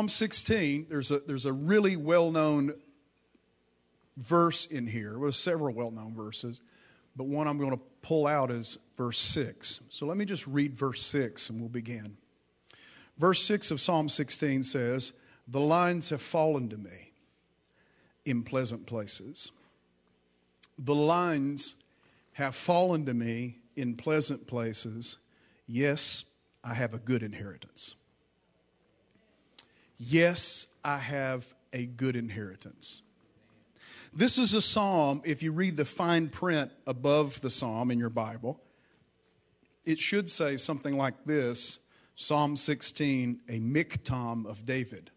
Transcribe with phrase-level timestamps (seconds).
[0.00, 2.72] Psalm 16, there's a, there's a really well known
[4.16, 6.62] verse in here, with several well known verses,
[7.16, 9.82] but one I'm going to pull out is verse 6.
[9.90, 12.16] So let me just read verse 6 and we'll begin.
[13.18, 15.12] Verse 6 of Psalm 16 says,
[15.46, 17.12] The lines have fallen to me
[18.24, 19.52] in pleasant places.
[20.78, 21.74] The lines
[22.32, 25.18] have fallen to me in pleasant places.
[25.66, 26.24] Yes,
[26.64, 27.96] I have a good inheritance.
[30.02, 33.02] Yes, I have a good inheritance.
[34.14, 38.08] This is a psalm, if you read the fine print above the psalm in your
[38.08, 38.58] Bible,
[39.84, 41.80] it should say something like this
[42.14, 45.10] Psalm 16, a miktam of David.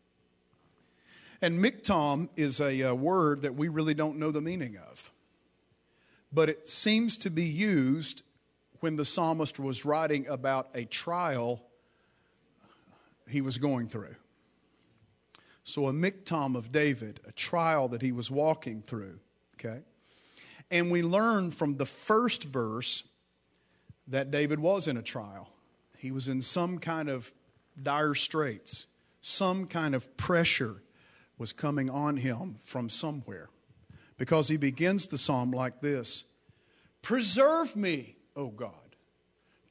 [1.41, 5.11] And miktam is a, a, word that we really don't know the meaning of.
[6.31, 8.21] But it seems to be used
[8.81, 11.63] when the psalmist was writing about a trial
[13.29, 14.15] he was going through.
[15.63, 19.19] So, a miktam of David, a trial that he was walking through,
[19.55, 19.81] okay?
[20.69, 23.03] And we learn from the first verse
[24.07, 25.49] that David was in a trial.
[25.97, 27.31] He was in some kind of
[27.81, 28.87] dire straits,
[29.21, 30.83] some kind of pressure
[31.37, 33.49] was coming on him from somewhere.
[34.17, 36.25] Because he begins the psalm like this
[37.01, 38.95] Preserve me, O God.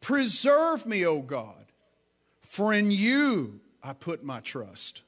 [0.01, 1.67] Preserve me, O God,
[2.41, 5.03] for in you I put my trust.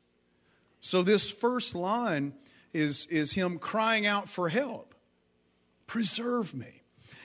[0.84, 2.34] So, this first line
[2.74, 4.94] is, is him crying out for help.
[5.86, 6.82] Preserve me.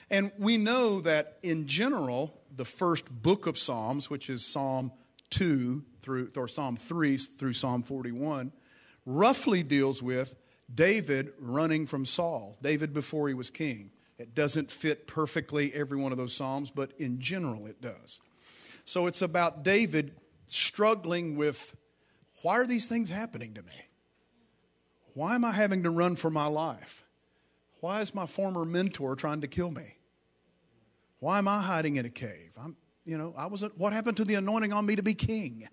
[0.09, 4.93] And we know that in general, the first book of Psalms, which is Psalm
[5.31, 8.53] 2 through, or Psalm 3 through Psalm 41,
[9.05, 10.37] roughly deals with
[10.73, 13.91] David running from Saul, David before he was king.
[14.17, 18.21] It doesn't fit perfectly every one of those Psalms, but in general it does.
[18.85, 20.15] So it's about David
[20.47, 21.75] struggling with
[22.41, 23.87] why are these things happening to me?
[25.13, 27.03] Why am I having to run for my life?
[27.81, 29.97] Why is my former mentor trying to kill me?
[31.19, 32.51] Why am I hiding in a cave?
[32.57, 33.61] I'm, you know, I was.
[33.75, 35.67] What happened to the anointing on me to be king?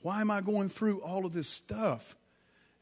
[0.00, 2.14] Why am I going through all of this stuff?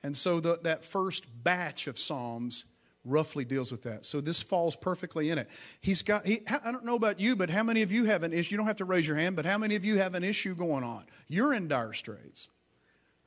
[0.03, 2.67] And so the, that first batch of psalms
[3.07, 4.05] roughly deals with that.
[4.05, 5.49] So this falls perfectly in it.
[5.81, 6.27] He's got.
[6.27, 8.53] He, I don't know about you, but how many of you have an issue?
[8.53, 10.55] You don't have to raise your hand, but how many of you have an issue
[10.55, 11.07] going on?
[11.29, 12.51] You're in dire straits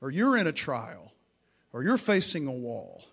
[0.01, 1.13] or you're in a trial,
[1.73, 3.03] or you're facing a wall,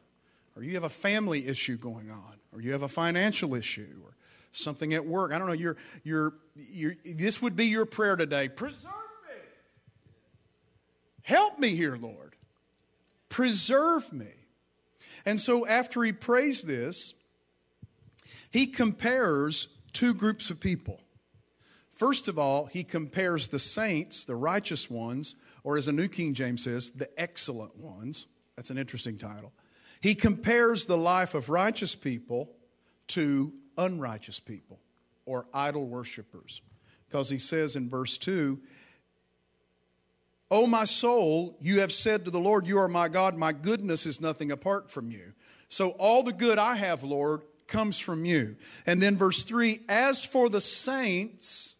[0.57, 4.17] or you have a family issue going on, or you have a financial issue, or
[4.53, 5.33] something at work.
[5.33, 8.49] I don't know, you're, you're, you're, this would be your prayer today.
[8.49, 9.43] Preserve me.
[11.23, 12.37] Help me here, Lord.
[13.29, 14.31] Preserve me.
[15.27, 17.15] And so after he prays this,
[18.51, 21.01] he compares two groups of people.
[21.91, 26.35] First of all, he compares the saints, the righteous ones, or as a New King
[26.35, 28.27] James says, the excellent ones.
[28.55, 29.53] That's an interesting title.
[30.01, 32.53] He compares the life of righteous people
[33.09, 34.79] to unrighteous people
[35.25, 36.61] or idol worshippers.
[37.09, 38.61] Because he says in verse 2,
[40.51, 44.07] O my soul, you have said to the Lord, You are my God, my goodness
[44.07, 45.33] is nothing apart from you.
[45.69, 48.57] So all the good I have, Lord, comes from you.
[48.87, 51.77] And then verse 3 As for the saints,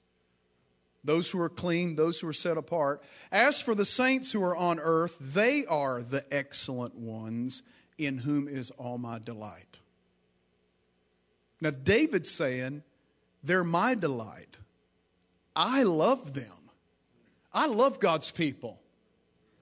[1.05, 3.03] those who are clean, those who are set apart.
[3.31, 7.63] As for the saints who are on earth, they are the excellent ones
[7.99, 9.79] in whom is all my delight.
[11.61, 12.83] Now, David's saying,
[13.43, 14.59] they're my delight.
[15.55, 16.71] I love them.
[17.53, 18.81] I love God's people.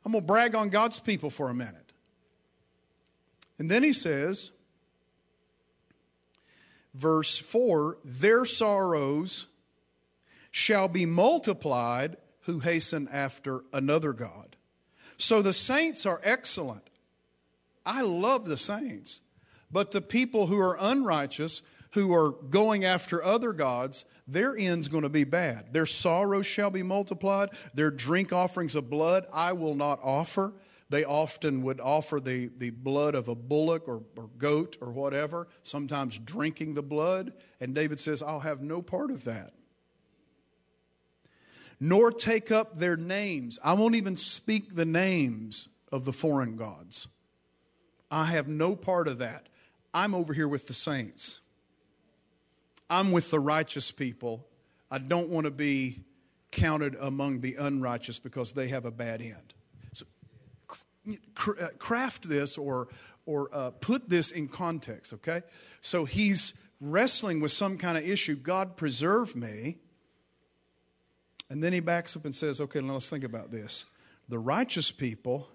[0.04, 1.92] I'm going to brag on God's people for a minute.
[3.58, 4.50] And then he says,
[6.94, 9.46] verse 4 their sorrows
[10.52, 14.54] shall be multiplied who hasten after another God.
[15.16, 16.88] So the saints are excellent.
[17.84, 19.22] I love the saints.
[19.70, 21.62] But the people who are unrighteous,
[21.92, 25.72] who are going after other gods, their end's going to be bad.
[25.72, 27.50] Their sorrows shall be multiplied.
[27.74, 30.52] Their drink offerings of blood I will not offer.
[30.90, 35.48] They often would offer the, the blood of a bullock or, or goat or whatever,
[35.62, 37.32] sometimes drinking the blood.
[37.60, 39.54] And David says, I'll have no part of that
[41.82, 43.58] nor take up their names.
[43.64, 47.08] I won't even speak the names of the foreign gods.
[48.08, 49.48] I have no part of that.
[49.92, 51.40] I'm over here with the saints.
[52.88, 54.46] I'm with the righteous people.
[54.92, 56.04] I don't want to be
[56.52, 59.52] counted among the unrighteous because they have a bad end.
[59.92, 60.04] So,
[61.48, 62.90] uh, craft this or,
[63.26, 65.40] or uh, put this in context, okay?
[65.80, 68.36] So he's wrestling with some kind of issue.
[68.36, 69.78] God preserve me
[71.52, 73.84] and then he backs up and says, okay, now let's think about this.
[74.26, 75.46] the righteous people,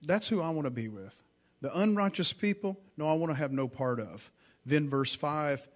[0.00, 1.22] that's who I want to be with.
[1.60, 4.30] The unrighteous people, no, I want to have no part of.
[4.64, 5.68] Then, verse 5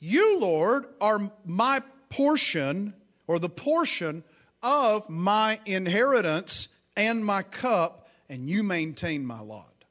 [0.00, 1.80] You, Lord, are my
[2.10, 2.92] portion,
[3.28, 4.24] or the portion
[4.60, 9.84] of my inheritance and my cup, and you maintain my lot.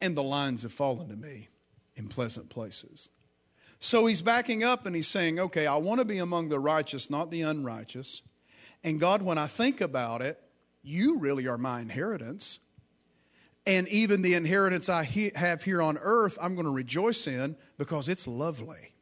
[0.00, 1.48] And the lines have fallen to me
[1.96, 3.08] in pleasant places.
[3.80, 7.10] So he's backing up and he's saying, Okay, I want to be among the righteous,
[7.10, 8.22] not the unrighteous.
[8.84, 10.38] And God, when I think about it,
[10.82, 12.60] you really are my inheritance.
[13.66, 17.56] And even the inheritance I he- have here on earth, I'm going to rejoice in
[17.78, 18.94] because it's lovely.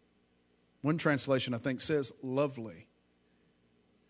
[0.82, 2.86] One translation, I think, says lovely.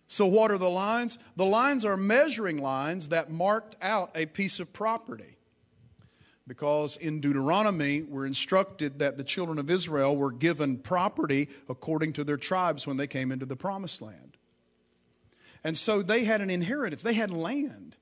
[0.07, 1.19] So, what are the lines?
[1.37, 5.38] The lines are measuring lines that marked out a piece of property.
[6.49, 12.25] Because in Deuteronomy, we're instructed that the children of Israel were given property according to
[12.25, 14.39] their tribes when they came into the promised land.
[15.63, 17.97] And so they had an inheritance, they had land.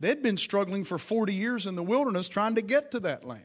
[0.00, 3.42] They'd been struggling for 40 years in the wilderness trying to get to that land.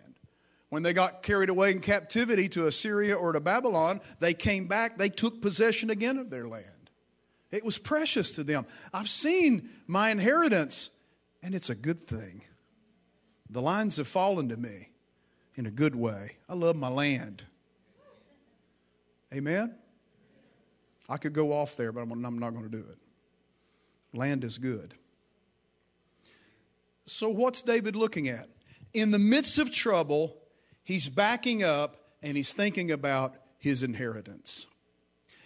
[0.70, 4.98] When they got carried away in captivity to Assyria or to Babylon, they came back,
[4.98, 6.66] they took possession again of their land.
[7.52, 8.66] It was precious to them.
[8.94, 10.90] I've seen my inheritance,
[11.44, 12.46] and it's a good thing.
[13.52, 14.90] The lines have fallen to me
[15.56, 16.38] in a good way.
[16.48, 17.44] I love my land.
[19.34, 19.76] Amen?
[21.10, 22.98] I could go off there, but I'm not going to do it.
[24.14, 24.94] Land is good.
[27.06, 28.48] So, what's David looking at?
[28.94, 30.38] In the midst of trouble,
[30.84, 34.68] he's backing up and he's thinking about his inheritance.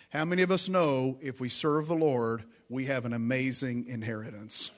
[0.10, 4.72] How many of us know if we serve the Lord, we have an amazing inheritance?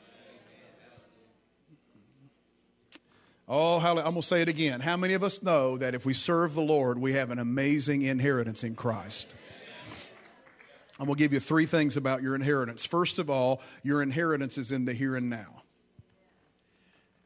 [3.49, 4.81] Oh, I'm going to say it again.
[4.81, 8.01] How many of us know that if we serve the Lord, we have an amazing
[8.01, 9.35] inheritance in Christ?
[10.99, 12.83] I'm going to give you three things about your inheritance.
[12.83, 15.63] First of all, your inheritance is in the here and now.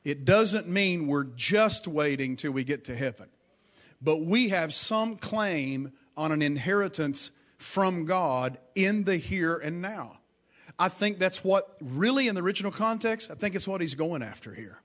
[0.04, 3.30] It doesn't mean we're just waiting till we get to heaven,
[4.00, 10.18] but we have some claim on an inheritance from God in the here and now.
[10.78, 14.22] I think that's what, really, in the original context, I think it's what he's going
[14.22, 14.82] after here.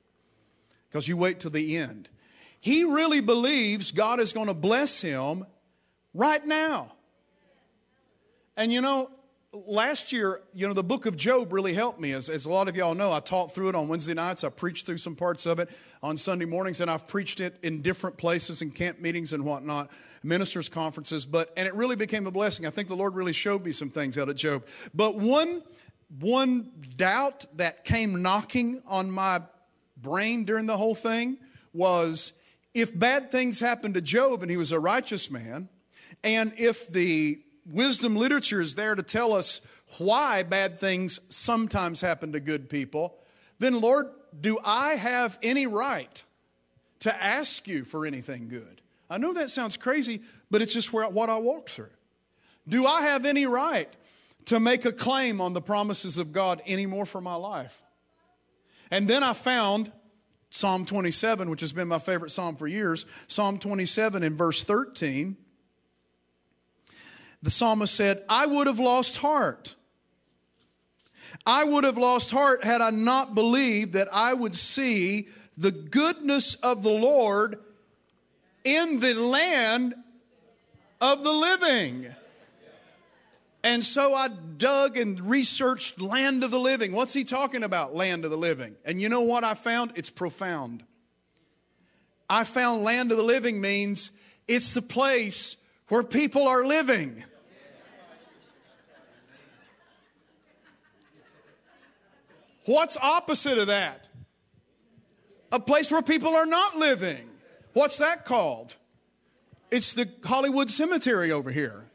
[0.96, 2.08] Because you wait till the end.
[2.58, 5.44] He really believes God is going to bless him
[6.14, 6.90] right now.
[8.56, 9.10] And you know,
[9.52, 12.12] last year, you know, the book of Job really helped me.
[12.12, 14.42] As, as a lot of y'all know, I taught through it on Wednesday nights.
[14.42, 15.68] I preached through some parts of it
[16.02, 19.90] on Sunday mornings, and I've preached it in different places and camp meetings and whatnot,
[20.22, 21.26] ministers' conferences.
[21.26, 22.64] But and it really became a blessing.
[22.64, 24.64] I think the Lord really showed me some things out of Job.
[24.94, 25.62] But one
[26.20, 29.42] one doubt that came knocking on my
[30.06, 31.36] brain during the whole thing
[31.72, 32.32] was
[32.72, 35.68] if bad things happened to Job and he was a righteous man,
[36.22, 39.60] and if the wisdom literature is there to tell us
[39.98, 43.18] why bad things sometimes happen to good people,
[43.58, 44.06] then Lord,
[44.40, 46.22] do I have any right
[47.00, 48.80] to ask you for anything good?
[49.10, 50.20] I know that sounds crazy,
[50.50, 51.90] but it's just where, what I walked through.
[52.68, 53.90] Do I have any right
[54.46, 57.82] to make a claim on the promises of God anymore for my life?
[58.90, 59.90] And then I found
[60.50, 63.06] Psalm 27, which has been my favorite psalm for years.
[63.26, 65.36] Psalm 27 in verse 13
[67.42, 69.76] the psalmist said, I would have lost heart.
[71.46, 76.54] I would have lost heart had I not believed that I would see the goodness
[76.56, 77.58] of the Lord
[78.64, 79.94] in the land
[81.00, 82.06] of the living.
[83.62, 86.92] And so I dug and researched land of the living.
[86.92, 88.76] What's he talking about, land of the living?
[88.84, 89.92] And you know what I found?
[89.96, 90.84] It's profound.
[92.28, 94.12] I found land of the living means
[94.46, 95.56] it's the place
[95.88, 97.24] where people are living.
[102.66, 104.08] What's opposite of that?
[105.52, 107.30] A place where people are not living.
[107.72, 108.74] What's that called?
[109.70, 111.85] It's the Hollywood Cemetery over here.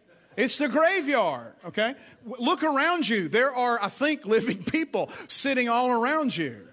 [0.42, 1.94] It's the graveyard, okay?
[2.26, 3.28] Look around you.
[3.28, 6.68] There are, I think, living people sitting all around you.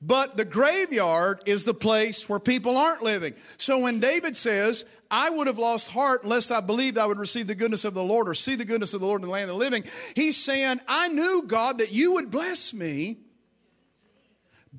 [0.00, 3.34] But the graveyard is the place where people aren't living.
[3.58, 7.48] So when David says, I would have lost heart unless I believed I would receive
[7.48, 9.50] the goodness of the Lord or see the goodness of the Lord in the land
[9.50, 9.82] of the living,
[10.14, 13.16] he's saying, I knew, God, that you would bless me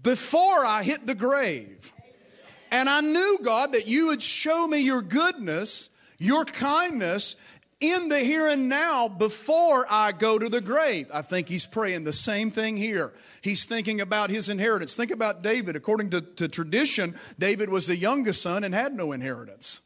[0.02, 1.92] before I hit the grave.
[2.72, 7.36] And I knew, God, that you would show me your goodness, your kindness,
[7.82, 11.08] in the here and now before I go to the grave.
[11.12, 13.12] I think he's praying the same thing here.
[13.42, 14.96] He's thinking about his inheritance.
[14.96, 15.76] Think about David.
[15.76, 19.82] According to, to tradition, David was the youngest son and had no inheritance.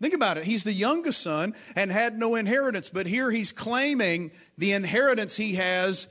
[0.00, 0.44] Think about it.
[0.44, 5.54] He's the youngest son and had no inheritance, but here he's claiming the inheritance he
[5.54, 6.08] has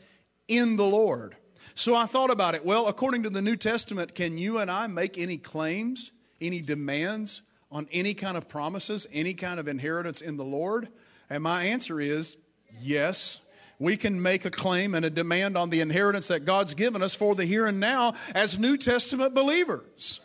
[0.47, 1.35] in the Lord.
[1.75, 2.63] So I thought about it.
[2.63, 7.41] Well, according to the New Testament, can you and I make any claims, any demands
[7.71, 10.89] on any kind of promises, any kind of inheritance in the Lord?
[11.29, 12.37] And my answer is
[12.79, 13.39] yes.
[13.79, 17.15] We can make a claim and a demand on the inheritance that God's given us
[17.15, 20.21] for the here and now as New Testament believers.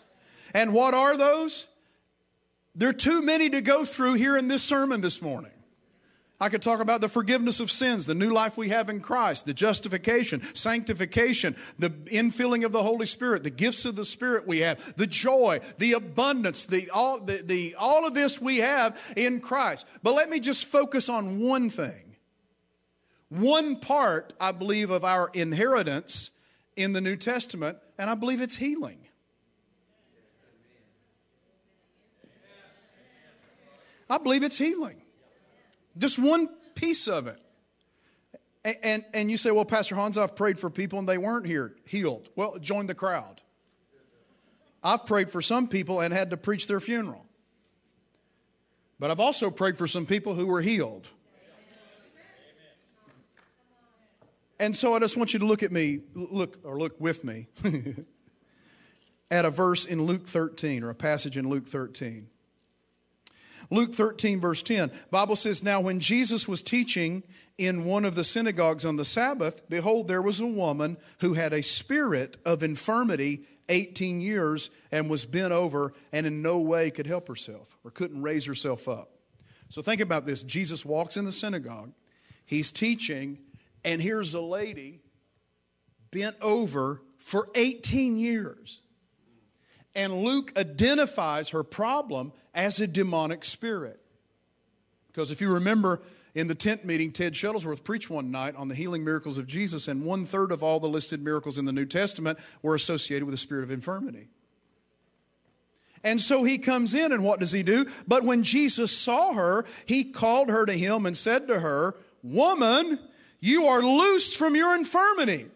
[0.53, 1.67] And what are those?
[2.75, 5.53] There are too many to go through here in this sermon this morning.
[6.38, 9.47] I could talk about the forgiveness of sins, the new life we have in Christ,
[9.47, 14.61] the justification, sanctification, the infilling of the Holy Spirit, the gifts of the Spirit we
[14.61, 19.40] have, the joy, the abundance, the all, the, the, all of this we have in
[19.40, 19.87] Christ.
[20.02, 22.16] But let me just focus on one thing.
[23.31, 26.33] One part, I believe, of our inheritance
[26.76, 28.99] in the New Testament, and I believe it's healing.
[34.09, 35.02] I believe it's healing.
[35.99, 37.41] Just one piece of it.
[38.65, 41.47] And, and, and, you say, well, Pastor Hans, I've prayed for people and they weren't
[41.47, 42.29] here healed.
[42.35, 43.43] Well, join the crowd.
[44.83, 47.26] I've prayed for some people and had to preach their funeral.
[48.99, 51.11] But I've also prayed for some people who were healed.
[54.59, 57.47] And so I just want you to look at me, look, or look with me,
[59.31, 62.29] at a verse in Luke 13, or a passage in Luke 13.
[63.70, 67.23] Luke 13, verse 10, Bible says, Now when Jesus was teaching
[67.58, 71.52] in one of the synagogues on the Sabbath, behold, there was a woman who had
[71.52, 77.06] a spirit of infirmity 18 years and was bent over and in no way could
[77.06, 79.11] help herself or couldn't raise herself up.
[79.68, 81.92] So think about this Jesus walks in the synagogue,
[82.44, 83.38] he's teaching,
[83.85, 85.00] and here's a lady
[86.11, 88.80] bent over for 18 years.
[89.97, 93.99] And Luke identifies her problem as a demonic spirit.
[95.09, 96.03] Because if you remember
[96.35, 99.88] in the tent meeting, Ted Shuttlesworth preached one night on the healing miracles of Jesus,
[99.88, 103.33] and one third of all the listed miracles in the New Testament were associated with
[103.33, 104.29] the spirit of infirmity.
[106.05, 107.87] And so he comes in, and what does he do?
[108.07, 112.99] But when Jesus saw her, he called her to him and said to her, Woman,
[113.41, 115.47] you are loosed from your infirmity.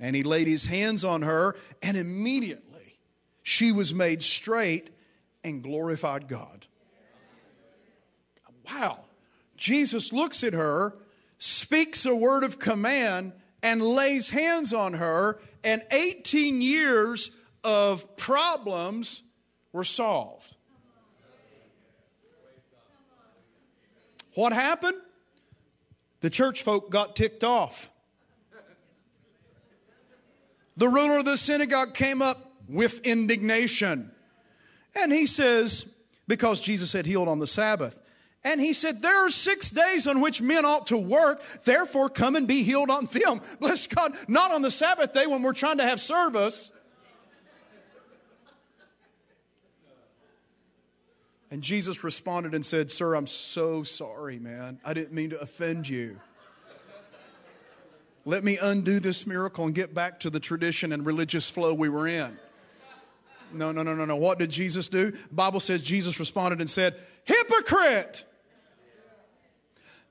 [0.00, 2.63] And he laid his hands on her, and immediately
[3.44, 4.90] she was made straight
[5.44, 6.66] and glorified God.
[8.66, 9.00] Wow.
[9.56, 10.96] Jesus looks at her,
[11.38, 19.22] speaks a word of command, and lays hands on her, and 18 years of problems
[19.72, 20.54] were solved.
[24.34, 25.00] What happened?
[26.20, 27.90] The church folk got ticked off.
[30.78, 34.10] The ruler of the synagogue came up with indignation.
[34.96, 35.94] And he says,
[36.26, 37.98] because Jesus had healed on the Sabbath.
[38.44, 42.36] And he said, There are six days on which men ought to work, therefore come
[42.36, 43.40] and be healed on them.
[43.60, 46.70] Bless God, not on the Sabbath day when we're trying to have service.
[51.50, 54.78] And Jesus responded and said, Sir, I'm so sorry, man.
[54.84, 56.18] I didn't mean to offend you.
[58.26, 61.88] Let me undo this miracle and get back to the tradition and religious flow we
[61.88, 62.38] were in.
[63.54, 64.16] No, no, no, no, no.
[64.16, 65.10] What did Jesus do?
[65.10, 68.24] The Bible says Jesus responded and said, Hypocrite!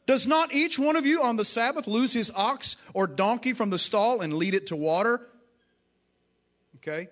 [0.06, 3.70] Does not each one of you on the Sabbath lose his ox or donkey from
[3.70, 5.30] the stall and lead it to water?
[6.78, 7.08] Okay.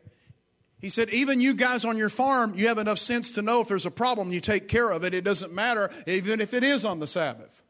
[0.82, 3.68] He said, even you guys on your farm, you have enough sense to know if
[3.68, 5.14] there's a problem, you take care of it.
[5.14, 7.62] It doesn't matter, even if it is on the Sabbath.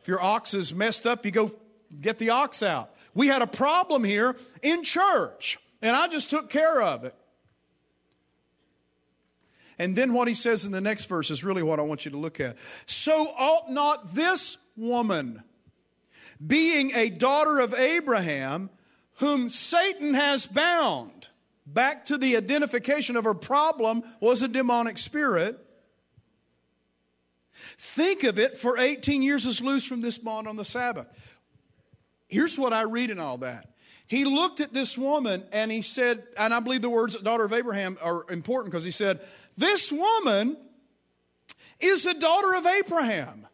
[0.00, 1.52] If your ox is messed up, you go
[2.00, 2.90] get the ox out.
[3.14, 7.14] We had a problem here in church, and I just took care of it.
[9.78, 12.10] And then what he says in the next verse is really what I want you
[12.10, 12.56] to look at.
[12.86, 15.42] So ought not this woman,
[16.44, 18.70] being a daughter of Abraham,
[19.16, 21.28] whom Satan has bound,
[21.66, 25.58] back to the identification of her problem was a demonic spirit.
[27.54, 31.06] Think of it for 18 years is loose from this bond on the Sabbath.
[32.28, 33.71] Here's what I read in all that.
[34.12, 37.54] He looked at this woman and he said, and I believe the words daughter of
[37.54, 39.20] Abraham are important because he said,
[39.56, 40.58] this woman
[41.80, 43.46] is a daughter of Abraham.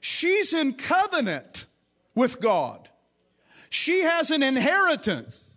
[0.00, 1.64] She's in covenant
[2.14, 2.90] with God.
[3.70, 5.50] She has an inheritance.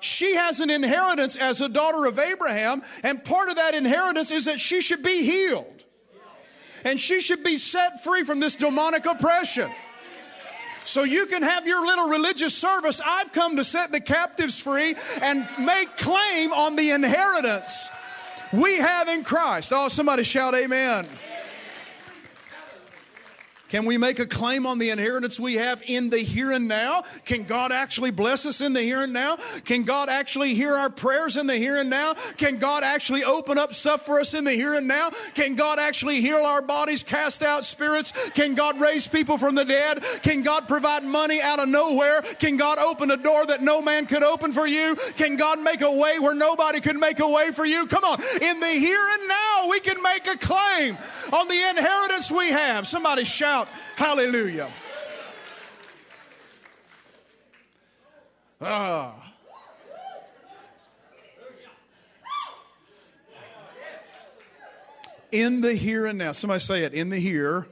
[0.00, 4.46] She has an inheritance as a daughter of Abraham, and part of that inheritance is
[4.46, 5.84] that she should be healed.
[6.84, 9.70] And she should be set free from this demonic oppression.
[10.84, 13.00] So you can have your little religious service.
[13.04, 17.90] I've come to set the captives free and make claim on the inheritance
[18.52, 19.72] we have in Christ.
[19.74, 21.06] Oh, somebody shout amen.
[23.72, 27.04] Can we make a claim on the inheritance we have in the here and now?
[27.24, 29.38] Can God actually bless us in the here and now?
[29.64, 32.12] Can God actually hear our prayers in the here and now?
[32.36, 35.08] Can God actually open up stuff for us in the here and now?
[35.32, 38.12] Can God actually heal our bodies, cast out spirits?
[38.34, 40.04] Can God raise people from the dead?
[40.20, 42.20] Can God provide money out of nowhere?
[42.20, 44.96] Can God open a door that no man could open for you?
[45.16, 47.86] Can God make a way where nobody could make a way for you?
[47.86, 48.20] Come on.
[48.42, 50.98] In the here and now, we can make a claim
[51.32, 52.86] on the inheritance we have.
[52.86, 53.61] Somebody shout
[53.96, 54.70] Hallelujah.
[58.60, 59.32] Ah.
[65.30, 66.32] In the here and now.
[66.32, 66.92] Somebody say it.
[66.92, 67.66] In the here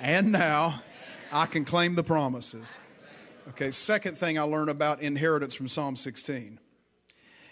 [0.00, 0.82] and now,
[1.32, 2.72] I can claim the promises.
[3.50, 6.58] Okay, second thing I learned about inheritance from Psalm 16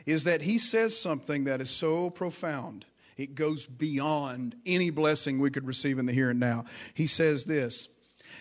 [0.05, 2.85] is that he says something that is so profound.
[3.17, 6.67] It goes beyond any blessing we could receive in the here and now.
[6.95, 7.89] He says this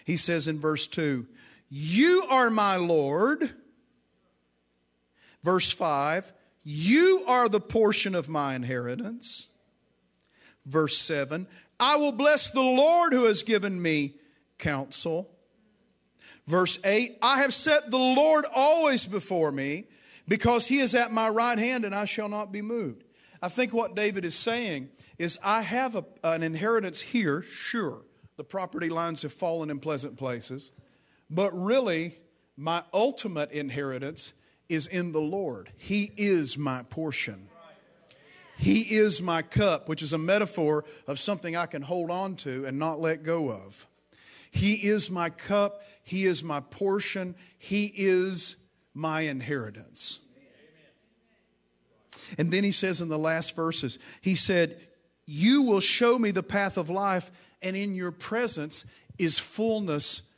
[0.03, 1.25] he says in verse 2,
[1.69, 3.51] You are my Lord.
[5.43, 9.49] Verse 5, You are the portion of my inheritance.
[10.65, 11.47] Verse 7,
[11.79, 14.15] I will bless the Lord who has given me
[14.57, 15.29] counsel.
[16.47, 19.85] Verse 8, I have set the Lord always before me
[20.27, 23.04] because he is at my right hand and I shall not be moved.
[23.41, 28.01] I think what David is saying is, I have a, an inheritance here, sure
[28.37, 30.71] the property lines have fallen in pleasant places.
[31.29, 32.17] But really,
[32.57, 34.33] my ultimate inheritance
[34.69, 35.71] is in the Lord.
[35.77, 37.49] He is my portion.
[38.57, 42.65] He is my cup, which is a metaphor of something I can hold on to
[42.65, 43.85] and not let go of.
[44.49, 45.81] He is my cup.
[46.03, 47.35] He is my portion.
[47.57, 48.55] He is
[48.93, 50.21] my inheritance.
[52.37, 54.79] And then he says in the last verses, he said,
[55.25, 58.85] You will show me the path of life and in your presence
[59.17, 60.31] is fullness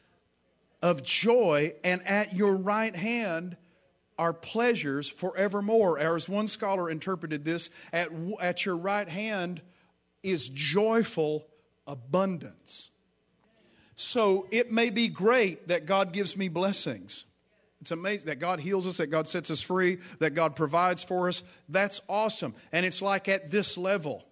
[0.81, 3.57] of joy, and at your right hand
[4.17, 5.99] are pleasures forevermore.
[5.99, 9.61] Or as one scholar interpreted this, at, at your right hand
[10.23, 11.47] is joyful
[11.85, 12.91] abundance.
[13.95, 17.25] So it may be great that God gives me blessings.
[17.81, 21.27] It's amazing that God heals us, that God sets us free, that God provides for
[21.29, 21.43] us.
[21.69, 22.55] That's awesome.
[22.71, 24.25] And it's like at this level.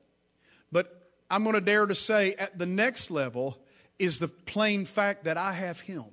[0.72, 3.60] But I'm going to dare to say at the next level
[4.00, 6.06] is the plain fact that I have Him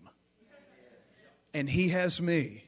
[1.54, 2.64] and He has me.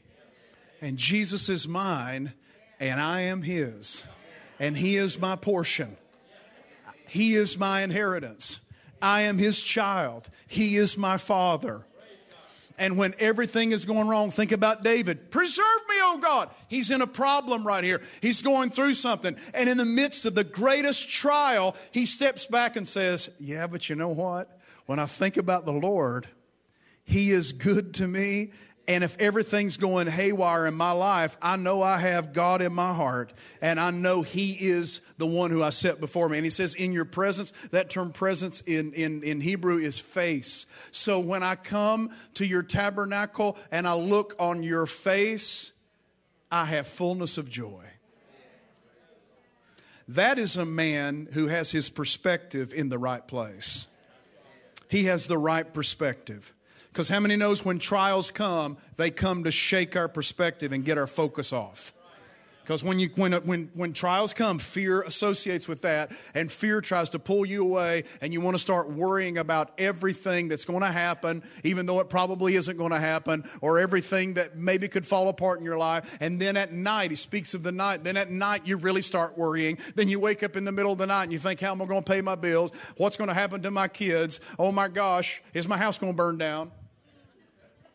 [0.81, 2.33] And Jesus is mine
[2.81, 4.05] and I am His.
[4.59, 5.97] And He is my portion.
[7.07, 8.61] He is my inheritance.
[9.01, 10.29] I am His child.
[10.47, 11.85] He is my Father.
[12.77, 15.31] And when everything is going wrong, think about David.
[15.31, 16.51] Preserve me, oh God.
[16.69, 18.01] He's in a problem right here.
[18.21, 19.37] He's going through something.
[19.55, 23.89] And in the midst of the greatest trial, he steps back and says, Yeah, but
[23.89, 24.61] you know what?
[24.87, 26.27] When I think about the Lord,
[27.05, 28.53] He is good to me
[28.87, 32.93] and if everything's going haywire in my life, I know I have God in my
[32.93, 36.37] heart and I know He is the one who I set before me.
[36.37, 40.67] And He says, In your presence, that term presence in, in, in Hebrew is face.
[40.91, 45.73] So when I come to your tabernacle and I look on your face,
[46.51, 47.85] I have fullness of joy.
[50.09, 53.89] That is a man who has his perspective in the right place.
[54.91, 56.53] He has the right perspective.
[56.95, 60.97] Because how many knows when trials come, they come to shake our perspective and get
[60.97, 61.93] our focus off?
[62.63, 67.11] Because when, you, when, when, when trials come, fear associates with that, and fear tries
[67.11, 70.91] to pull you away, and you want to start worrying about everything that's going to
[70.93, 75.29] happen, even though it probably isn't going to happen, or everything that maybe could fall
[75.29, 76.17] apart in your life.
[76.21, 78.05] And then at night, he speaks of the night.
[78.05, 79.79] Then at night, you really start worrying.
[79.97, 81.83] Then you wake up in the middle of the night and you think, How am
[81.83, 82.71] I going to pay my bills?
[82.99, 84.39] What's going to happen to my kids?
[84.61, 86.71] Oh my gosh, is my house going to burn down?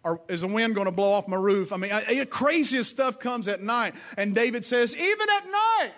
[0.04, 1.74] Or is the wind going to blow off my roof?
[1.74, 3.96] I mean, I, craziest stuff comes at night.
[4.18, 5.92] And David says, even at night,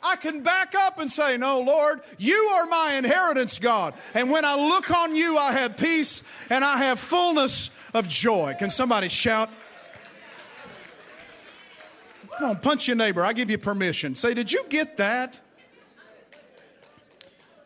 [0.00, 3.94] I can back up and say, No, Lord, you are my inheritance, God.
[4.14, 8.54] And when I look on you, I have peace and I have fullness of joy.
[8.58, 9.50] Can somebody shout?
[12.38, 13.24] Come on, punch your neighbor.
[13.24, 14.14] I give you permission.
[14.14, 15.40] Say, Did you get that?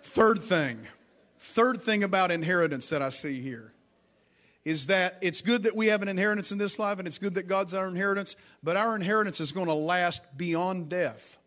[0.00, 0.86] Third thing,
[1.38, 3.72] third thing about inheritance that I see here
[4.64, 7.34] is that it's good that we have an inheritance in this life and it's good
[7.34, 11.38] that God's our inheritance, but our inheritance is going to last beyond death.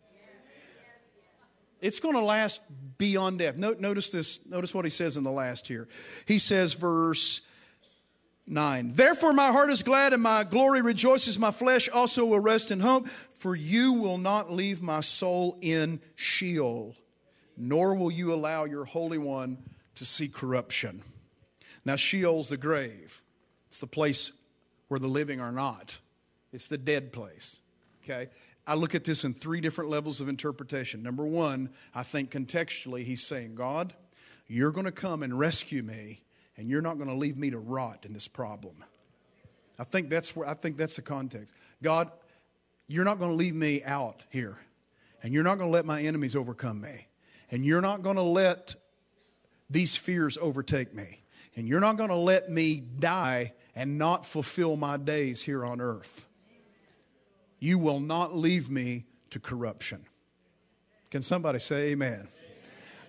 [1.82, 2.62] It's going to last
[2.98, 3.58] beyond death.
[3.58, 5.88] Notice this, notice what he says in the last here.
[6.26, 7.42] He says, verse
[8.48, 11.38] 9 Therefore, my heart is glad and my glory rejoices.
[11.38, 16.02] My flesh also will rest in hope, for you will not leave my soul in
[16.16, 16.96] Sheol.
[17.58, 19.58] nor will you allow your Holy One
[19.96, 21.02] to see corruption.
[21.86, 23.22] Now, Sheol's the grave,
[23.68, 24.32] it's the place
[24.88, 26.00] where the living are not,
[26.52, 27.62] it's the dead place.
[28.04, 28.30] Okay?
[28.68, 31.04] I look at this in three different levels of interpretation.
[31.04, 33.94] Number one, I think contextually, he's saying, God,
[34.48, 36.22] you're going to come and rescue me,
[36.58, 38.84] and you're not going to leave me to rot in this problem.
[39.78, 41.54] I think that's where I think that's the context.
[41.84, 42.10] God,
[42.88, 44.58] you're not going to leave me out here,
[45.22, 47.08] and you're not going to let my enemies overcome me,
[47.52, 48.76] and you're not going to let
[49.70, 51.20] these fears overtake me,
[51.56, 55.82] and you're not going to let me die and not fulfill my days here on
[55.82, 56.28] earth.
[57.60, 60.06] You will not leave me to corruption.
[61.12, 62.28] Can somebody say amen?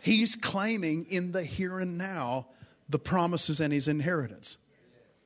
[0.00, 2.46] He's claiming in the here and now
[2.88, 4.58] the promises and his inheritance.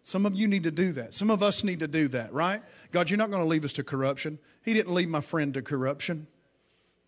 [0.03, 1.13] Some of you need to do that.
[1.15, 2.63] Some of us need to do that, right?
[2.91, 4.39] God, you're not going to leave us to corruption.
[4.65, 6.27] He didn't leave my friend to corruption.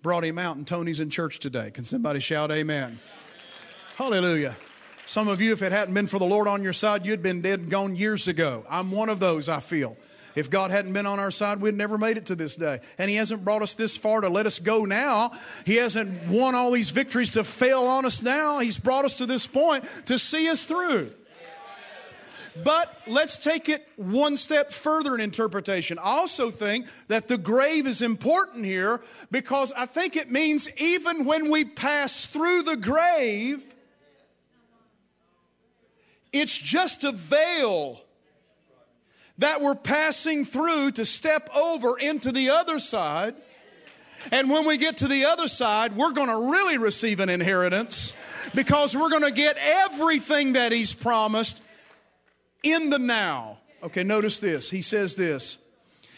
[0.03, 1.70] Brought him out, and Tony's in church today.
[1.70, 2.98] Can somebody shout amen?
[3.96, 4.57] Hallelujah.
[5.06, 7.42] Some of you, if it hadn't been for the Lord on your side, you'd been
[7.42, 8.64] dead and gone years ago.
[8.70, 9.96] I'm one of those, I feel.
[10.34, 12.80] If God hadn't been on our side, we'd never made it to this day.
[12.98, 15.32] And He hasn't brought us this far to let us go now.
[15.66, 18.60] He hasn't won all these victories to fail on us now.
[18.60, 21.12] He's brought us to this point to see us through.
[22.64, 25.98] But let's take it one step further in interpretation.
[25.98, 31.24] I also think that the grave is important here because I think it means even
[31.24, 33.64] when we pass through the grave,
[36.33, 38.01] it's just a veil
[39.38, 43.35] that we're passing through to step over into the other side.
[44.31, 48.12] And when we get to the other side, we're going to really receive an inheritance
[48.55, 51.61] because we're going to get everything that He's promised
[52.62, 53.59] in the now.
[53.83, 54.71] Okay, notice this.
[54.71, 55.59] He says this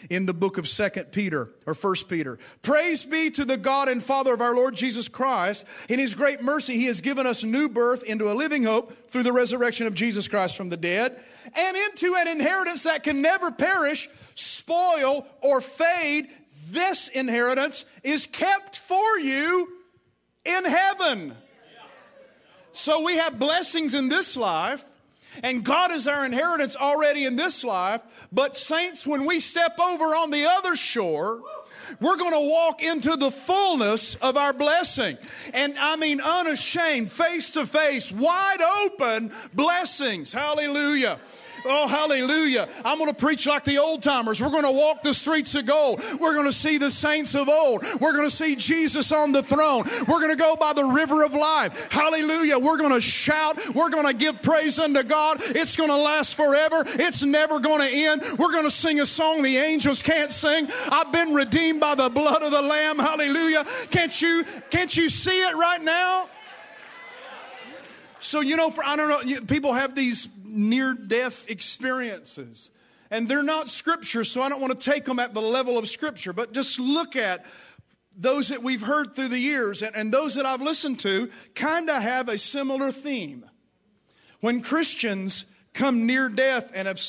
[0.09, 2.37] in the book of Second Peter or First Peter.
[2.61, 5.65] Praise be to the God and Father of our Lord Jesus Christ.
[5.89, 9.23] In his great mercy, he has given us new birth into a living hope through
[9.23, 11.17] the resurrection of Jesus Christ from the dead
[11.55, 16.27] and into an inheritance that can never perish, spoil, or fade.
[16.69, 19.67] This inheritance is kept for you
[20.43, 21.35] in heaven.
[22.71, 24.83] So we have blessings in this life
[25.43, 28.01] and God is our inheritance already in this life.
[28.31, 31.41] But, saints, when we step over on the other shore,
[31.99, 35.17] we're going to walk into the fullness of our blessing.
[35.53, 40.31] And I mean, unashamed, face to face, wide open blessings.
[40.33, 41.19] Hallelujah.
[41.65, 42.67] Oh, hallelujah.
[42.83, 44.41] I'm going to preach like the old timers.
[44.41, 46.01] We're going to walk the streets of gold.
[46.19, 47.83] We're going to see the saints of old.
[47.99, 49.83] We're going to see Jesus on the throne.
[50.07, 51.91] We're going to go by the river of life.
[51.91, 52.59] Hallelujah.
[52.59, 53.57] We're going to shout.
[53.73, 55.37] We're going to give praise unto God.
[55.41, 56.83] It's going to last forever.
[56.85, 58.21] It's never going to end.
[58.37, 60.67] We're going to sing a song the angels can't sing.
[60.89, 62.99] I've been redeemed by the blood of the Lamb.
[62.99, 63.65] Hallelujah.
[63.89, 66.29] Can't you, can't you see it right now?
[68.19, 72.71] So, you know, for, I don't know, people have these near death experiences.
[73.11, 75.87] And they're not scripture, so I don't want to take them at the level of
[75.87, 77.45] scripture, but just look at
[78.17, 81.89] those that we've heard through the years and, and those that I've listened to kind
[81.89, 83.45] of have a similar theme.
[84.39, 87.01] When Christians come near death and have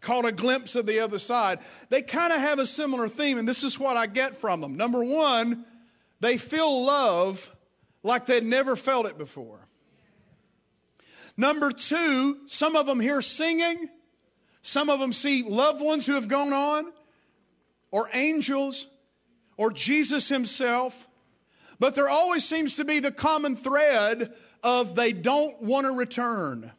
[0.00, 3.48] caught a glimpse of the other side, they kind of have a similar theme, and
[3.48, 4.76] this is what I get from them.
[4.76, 5.64] Number one,
[6.20, 7.50] they feel love
[8.02, 9.63] like they'd never felt it before.
[11.36, 13.88] Number two, some of them hear singing.
[14.62, 16.92] Some of them see loved ones who have gone on,
[17.90, 18.86] or angels,
[19.56, 21.06] or Jesus himself.
[21.78, 26.72] But there always seems to be the common thread of they don't want to return.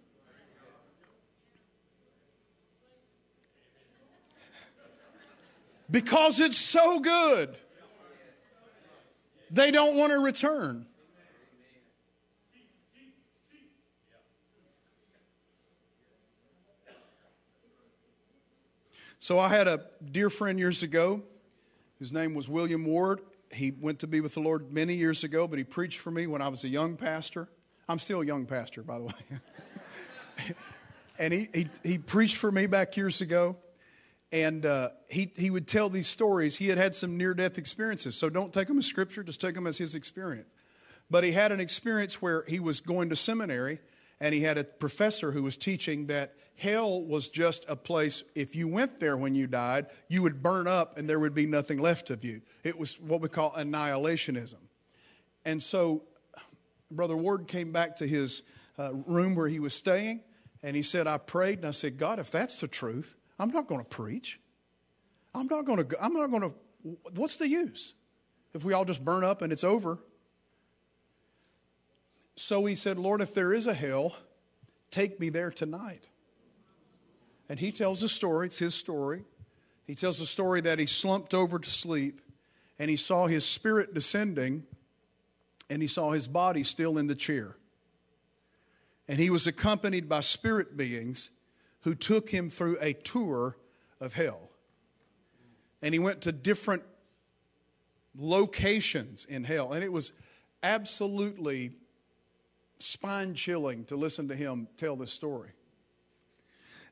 [5.92, 7.56] Because it's so good,
[9.52, 10.88] they don't want to return.
[19.26, 21.24] So I had a dear friend years ago.
[21.98, 23.22] His name was William Ward.
[23.52, 26.28] He went to be with the Lord many years ago, but he preached for me
[26.28, 27.50] when I was a young pastor.
[27.90, 29.14] I'm still a young pastor, by the way.
[31.18, 33.56] and he, he, he, preached for me back years ago.
[34.32, 36.58] And uh, he, he would tell these stories.
[36.58, 38.16] He had had some near death experiences.
[38.16, 40.50] So don't take them as scripture, just take them as his experience.
[41.10, 43.80] But he had an experience where he was going to seminary
[44.20, 48.56] and he had a professor who was teaching that hell was just a place, if
[48.56, 51.80] you went there when you died, you would burn up and there would be nothing
[51.80, 52.42] left of you.
[52.64, 54.60] It was what we call annihilationism.
[55.44, 56.04] And so
[56.90, 58.44] Brother Ward came back to his
[58.78, 60.22] uh, room where he was staying
[60.64, 63.68] and he said, I prayed and I said, God, if that's the truth, I'm not
[63.68, 64.40] going to preach.
[65.34, 66.54] I'm not going to, I'm not going to,
[67.14, 67.94] what's the use
[68.54, 70.00] if we all just burn up and it's over?
[72.38, 74.16] So he said, Lord, if there is a hell,
[74.92, 76.08] take me there tonight.
[77.50, 79.24] And he tells a story, it's his story.
[79.86, 82.22] He tells a story that he slumped over to sleep
[82.80, 84.64] and he saw his spirit descending
[85.70, 87.56] and he saw his body still in the chair.
[89.08, 91.30] And he was accompanied by spirit beings
[91.82, 93.58] who took him through a tour
[94.02, 94.50] of hell.
[95.82, 96.84] And he went to different
[98.18, 99.74] locations in hell.
[99.74, 100.12] And it was
[100.64, 101.74] absolutely
[102.80, 105.52] spine chilling to listen to him tell this story.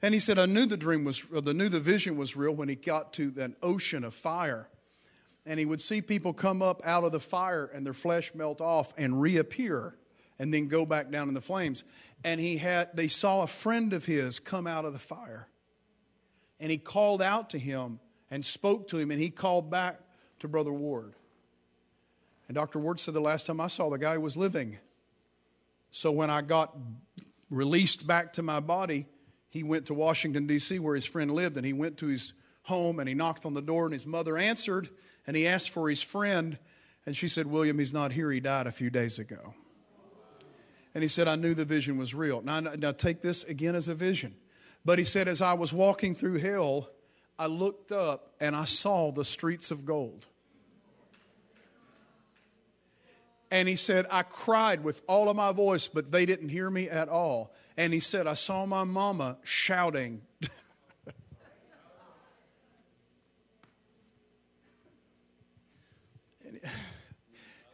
[0.03, 2.67] And he said, I knew the dream was, the knew the vision was real when
[2.67, 4.67] he got to an ocean of fire.
[5.45, 8.59] And he would see people come up out of the fire and their flesh melt
[8.59, 9.95] off and reappear
[10.37, 11.85] and then go back down in the flames.
[12.21, 15.47] And he had, they saw a friend of his come out of the fire.
[16.59, 20.01] And he called out to him and spoke to him, and he called back
[20.39, 21.13] to Brother Ward.
[22.49, 22.79] And Dr.
[22.79, 24.79] Ward said the last time I saw the guy was living.
[25.91, 26.75] So when I got
[27.49, 29.05] released back to my body,
[29.53, 32.99] he went to Washington, D.C., where his friend lived, and he went to his home
[32.99, 34.89] and he knocked on the door, and his mother answered,
[35.27, 36.57] and he asked for his friend.
[37.05, 38.31] And she said, William, he's not here.
[38.31, 39.53] He died a few days ago.
[40.95, 42.41] And he said, I knew the vision was real.
[42.41, 44.33] Now, now take this again as a vision.
[44.83, 46.89] But he said, as I was walking through hell,
[47.37, 50.25] I looked up and I saw the streets of gold.
[53.53, 56.89] And he said, I cried with all of my voice, but they didn't hear me
[56.89, 57.53] at all.
[57.77, 60.23] And he said, I saw my mama shouting.
[66.43, 66.61] and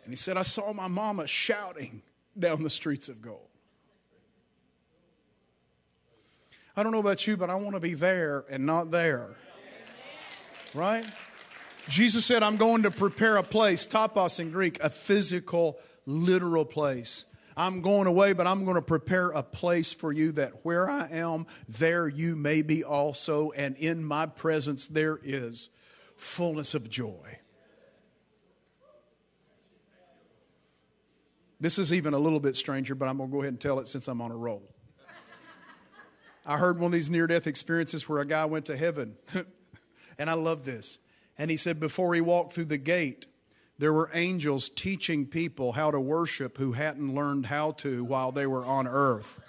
[0.10, 2.02] he said, I saw my mama shouting
[2.38, 3.48] down the streets of gold.
[6.76, 9.38] I don't know about you, but I want to be there and not there.
[10.74, 11.06] Right?
[11.90, 17.26] Jesus said, I'm going to prepare a place, topos in Greek, a physical, literal place.
[17.58, 21.10] I'm going away, but I'm going to prepare a place for you that where I
[21.10, 23.50] am, there you may be also.
[23.52, 25.70] And in my presence, there is
[26.16, 27.40] fullness of joy.
[31.60, 33.80] This is even a little bit stranger, but I'm going to go ahead and tell
[33.80, 34.64] it since I'm on a roll.
[36.46, 39.18] I heard one of these near death experiences where a guy went to heaven,
[40.20, 41.00] and I love this.
[41.40, 43.26] And he said, before he walked through the gate,
[43.78, 48.46] there were angels teaching people how to worship who hadn't learned how to while they
[48.46, 49.40] were on earth.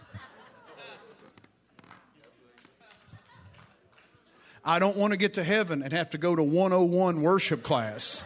[4.64, 8.24] I don't want to get to heaven and have to go to 101 worship class.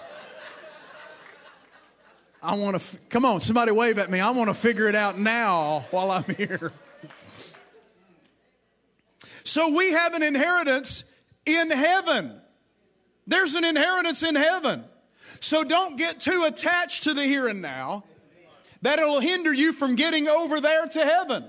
[2.43, 4.21] I want to, come on, somebody wave at me.
[4.21, 6.73] I want to figure it out now while I'm here.
[9.45, 11.05] So we have an inheritance
[11.47, 12.43] in heaven.
[13.27, 14.85] There's an inheritance in heaven.
[15.41, 18.05] So don't get too attached to the here and now
[18.83, 21.45] that it'll hinder you from getting over there to heaven.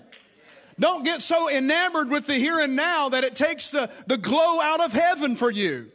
[0.80, 4.62] Don't get so enamored with the here and now that it takes the, the glow
[4.62, 5.92] out of heaven for you.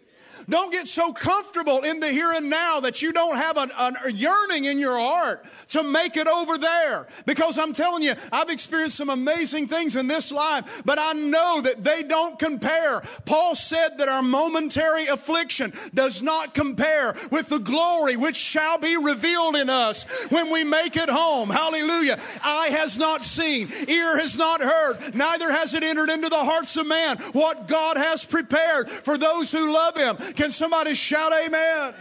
[0.51, 4.65] Don't get so comfortable in the here and now that you don't have a, yearning
[4.65, 7.07] in your heart to make it over there.
[7.25, 11.61] Because I'm telling you, I've experienced some amazing things in this life, but I know
[11.63, 13.01] that they don't compare.
[13.25, 18.97] Paul said that our momentary affliction does not compare with the glory which shall be
[18.97, 21.49] revealed in us when we make it home.
[21.49, 22.19] Hallelujah.
[22.45, 26.77] Eye has not seen, ear has not heard, neither has it entered into the hearts
[26.77, 30.17] of man what God has prepared for those who love him.
[30.41, 31.95] Can somebody shout amen?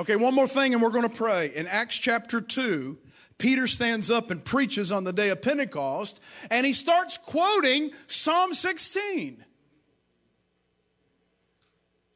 [0.00, 1.52] Okay, one more thing and we're going to pray.
[1.54, 2.98] In Acts chapter 2,
[3.38, 6.18] Peter stands up and preaches on the day of Pentecost
[6.50, 9.44] and he starts quoting Psalm 16.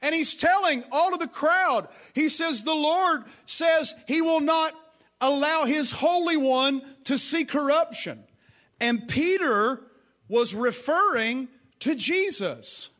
[0.02, 4.72] And he's telling all of the crowd, he says, The Lord says he will not
[5.20, 8.24] allow his Holy One to see corruption.
[8.80, 9.80] And Peter
[10.26, 11.46] was referring
[11.78, 12.90] to Jesus.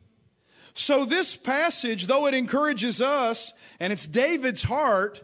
[0.73, 5.21] So, this passage, though it encourages us and it's David's heart,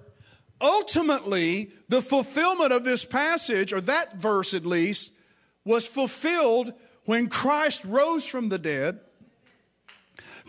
[0.59, 5.13] ultimately, the fulfillment of this passage, or that verse at least,
[5.63, 6.73] was fulfilled
[7.05, 8.99] when Christ rose from the dead,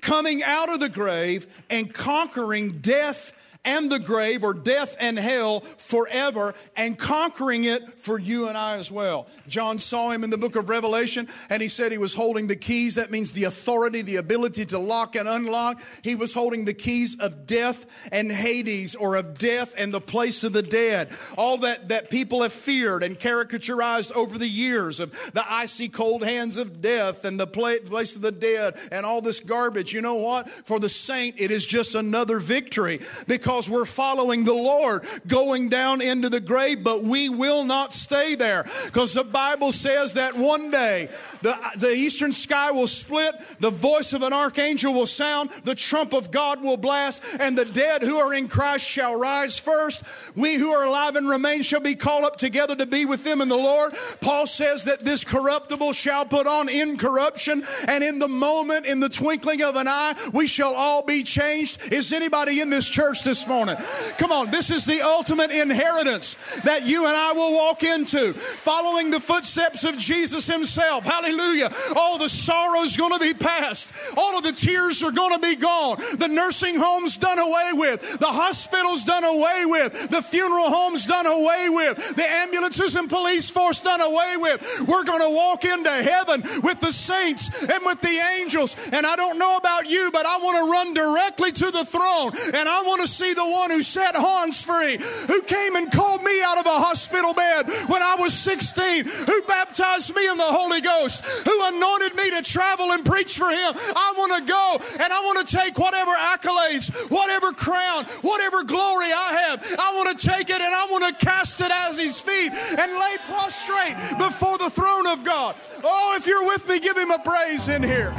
[0.01, 3.33] coming out of the grave and conquering death
[3.65, 8.77] and the grave or death and hell forever and conquering it for you and I
[8.77, 9.27] as well.
[9.47, 12.57] John saw him in the book of Revelation and he said he was holding the
[12.57, 12.95] keys.
[12.95, 15.83] That means the authority, the ability to lock and unlock.
[16.03, 20.45] He was holding the keys of death and Hades or of death and the place
[20.45, 21.11] of the dead.
[21.37, 26.25] All that, that people have feared and caricaturized over the years of the icy cold
[26.25, 29.93] hands of death and the place of the dead and all this garbage.
[29.93, 30.49] You know what?
[30.49, 35.71] For the saint, it is just another victory because because we're following the Lord, going
[35.71, 40.37] down into the grave, but we will not stay there because the Bible says that
[40.37, 41.09] one day
[41.41, 46.13] the, the eastern sky will split, the voice of an archangel will sound, the trump
[46.13, 50.05] of God will blast, and the dead who are in Christ shall rise first.
[50.37, 53.41] We who are alive and remain shall be called up together to be with them
[53.41, 53.95] in the Lord.
[54.21, 59.09] Paul says that this corruptible shall put on incorruption, and in the moment, in the
[59.09, 61.91] twinkling of an eye, we shall all be changed.
[61.91, 63.77] Is anybody in this church this morning?
[64.19, 69.11] Come on, this is the ultimate inheritance that you and I will walk into, following
[69.11, 71.05] the footsteps of Jesus Himself.
[71.05, 71.71] Hallelujah.
[71.97, 75.57] All the sorrow's going to be past, all of the tears are going to be
[75.57, 81.07] gone, the nursing homes done away with, the hospitals done away with, the funeral homes
[81.07, 84.87] done away with, the ambulances and police force done away with.
[84.87, 88.77] We're going to walk into heaven with the saints and with the angels.
[88.93, 92.33] And I don't know about you, but I want to run directly to the throne
[92.55, 96.23] and I want to see the one who set Hans free, who came and called
[96.23, 100.45] me out of a hospital bed when I was 16, who baptized me in the
[100.45, 103.73] Holy Ghost, who anointed me to travel and preach for him.
[103.75, 109.13] I want to go and I want to take whatever accolades, whatever crown, whatever glory
[109.13, 109.77] I have.
[109.79, 112.93] I want to take it and I want to cast it at his feet and
[112.93, 115.55] lay prostrate before the throne of God.
[115.83, 118.15] Oh, if you're with me, give him a praise in here.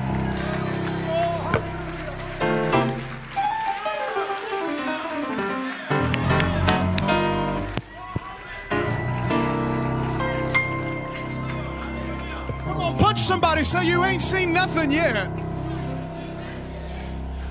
[12.89, 15.29] On, punch somebody, say you ain't seen nothing yet.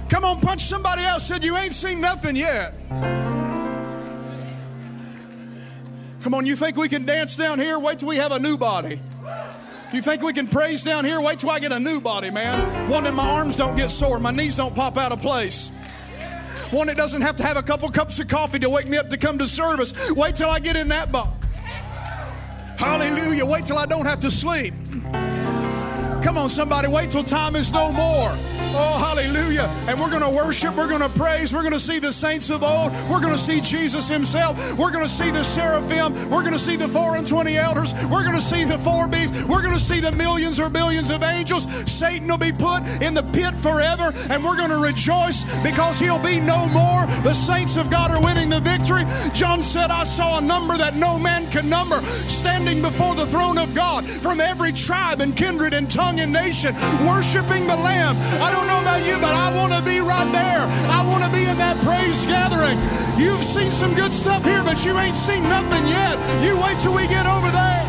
[0.09, 2.73] Come on, punch somebody else, said you ain't seen nothing yet.
[6.23, 7.79] Come on, you think we can dance down here?
[7.79, 9.01] Wait till we have a new body.
[9.93, 11.21] You think we can praise down here?
[11.21, 12.91] Wait till I get a new body, man.
[12.91, 15.71] One that my arms don't get sore, my knees don't pop out of place.
[16.71, 19.09] One that doesn't have to have a couple cups of coffee to wake me up
[19.11, 19.95] to come to service.
[20.11, 21.31] Wait till I get in that body.
[22.77, 23.47] Hallelujah.
[23.47, 24.75] Wait till I don't have to sleep.
[26.23, 28.37] Come on, somebody, wait till time is no more.
[28.71, 29.65] Oh, hallelujah.
[29.89, 32.51] And we're going to worship, we're going to praise, we're going to see the saints
[32.51, 36.43] of old, we're going to see Jesus Himself, we're going to see the seraphim, we're
[36.43, 39.43] going to see the four and twenty elders, we're going to see the four beasts,
[39.45, 41.67] we're going to see the millions or billions of angels.
[41.91, 46.23] Satan will be put in the pit forever, and we're going to rejoice because he'll
[46.23, 47.07] be no more.
[47.23, 49.05] The saints of God are winning the victory.
[49.33, 53.59] John said, I saw a number that no man can number standing before the throne
[53.59, 56.75] of God from every tribe and kindred and tongue and nation,
[57.07, 58.17] worshiping the Lamb.
[58.43, 60.67] I don't know about you, but I want to be right there.
[60.91, 62.79] I want to be in that praise gathering.
[63.19, 66.19] You've seen some good stuff here, but you ain't seen nothing yet.
[66.43, 67.83] You wait till we get over there.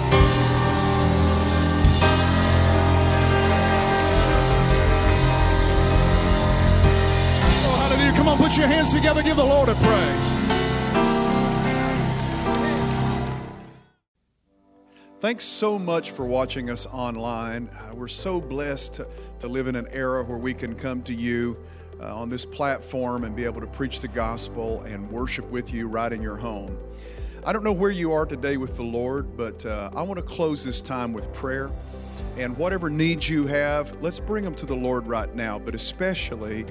[7.65, 8.13] Oh, hallelujah.
[8.17, 9.23] Come on, put your hands together.
[9.23, 10.59] Give the Lord a praise.
[15.19, 17.67] Thanks so much for watching us online.
[17.67, 19.07] Uh, we're so blessed to,
[19.39, 21.57] to, live in an era where we can come to you
[22.01, 25.87] uh, on this platform and be able to preach the gospel and worship with you
[25.87, 26.77] right in your home.
[27.45, 30.25] I don't know where you are today with the Lord, but uh, I want to
[30.25, 31.69] close this time with prayer.
[32.37, 36.65] And whatever needs you have, let's bring them to the Lord right now, but especially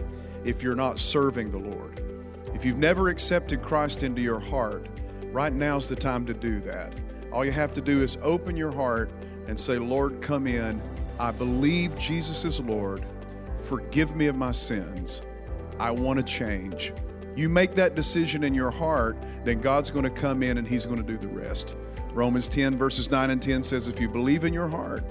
[0.45, 2.03] if you're not serving the Lord.
[2.55, 4.87] If you've never accepted Christ into your heart,
[5.33, 6.95] right now's the time to do that.
[7.33, 9.11] All you have to do is open your heart
[9.47, 10.81] and say, Lord, come in.
[11.21, 13.05] I believe Jesus is Lord.
[13.65, 15.23] Forgive me of my sins.
[15.81, 16.93] I want to change.
[17.37, 20.87] You make that decision in your heart, then God's going to come in and He's
[20.87, 21.77] going to do the rest.
[22.13, 25.05] Romans 10, verses 9 and 10 says, If you believe in your heart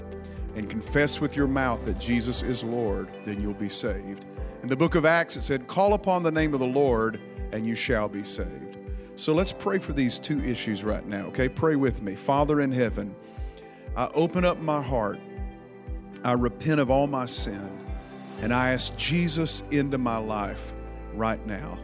[0.56, 4.26] and confess with your mouth that Jesus is Lord, then you'll be saved.
[4.62, 7.20] In the book of Acts, it said, Call upon the name of the Lord,
[7.52, 8.78] and you shall be saved.
[9.16, 11.48] So let's pray for these two issues right now, okay?
[11.48, 12.14] Pray with me.
[12.14, 13.14] Father in heaven,
[13.96, 15.18] I open up my heart.
[16.24, 17.68] I repent of all my sin,
[18.42, 20.72] and I ask Jesus into my life
[21.14, 21.78] right now.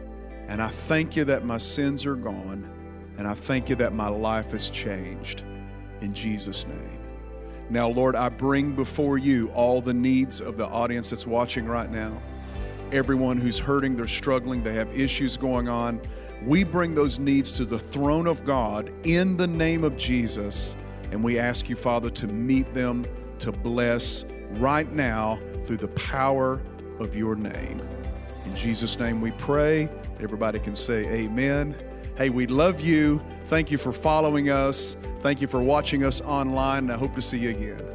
[0.47, 2.69] And I thank you that my sins are gone,
[3.17, 5.43] and I thank you that my life has changed.
[6.01, 6.99] In Jesus' name.
[7.69, 11.89] Now, Lord, I bring before you all the needs of the audience that's watching right
[11.89, 12.11] now.
[12.91, 15.99] Everyone who's hurting, they're struggling, they have issues going on
[16.43, 20.75] we bring those needs to the throne of God in the name of Jesus.
[21.11, 23.05] And we ask you, Father, to meet them,
[23.39, 26.61] to bless right now through the power
[26.99, 27.81] of your name.
[28.45, 29.89] In Jesus' name we pray.
[30.21, 31.75] Everybody can say amen.
[32.17, 33.21] Hey, we love you.
[33.47, 34.95] Thank you for following us.
[35.19, 36.89] Thank you for watching us online.
[36.89, 37.94] I hope to see you again.